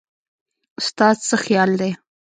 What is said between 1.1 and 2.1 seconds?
څه خيال دی